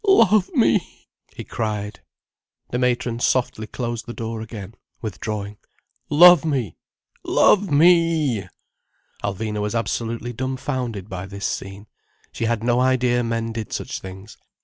Love 0.03 0.49
me!" 0.55 1.05
he 1.35 1.43
cried. 1.43 1.99
The 2.71 2.79
matron 2.79 3.19
softly 3.19 3.67
closed 3.67 4.07
the 4.07 4.15
door 4.15 4.41
again, 4.41 4.73
withdrawing. 4.99 5.57
"Love 6.09 6.43
me! 6.43 6.75
Love 7.23 7.69
me!" 7.69 8.47
Alvina 9.23 9.61
was 9.61 9.75
absolutely 9.75 10.33
dumbfounded 10.33 11.07
by 11.07 11.27
this 11.27 11.45
scene. 11.45 11.85
She 12.31 12.45
had 12.45 12.63
no 12.63 12.79
idea 12.79 13.23
men 13.23 13.51
did 13.51 13.71
such 13.71 13.99
things. 13.99 14.37